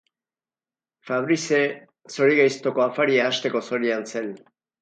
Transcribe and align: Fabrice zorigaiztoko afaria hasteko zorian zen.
Fabrice 1.09 1.59
zorigaiztoko 2.15 2.85
afaria 2.89 3.31
hasteko 3.33 3.63
zorian 3.71 4.11
zen. 4.17 4.35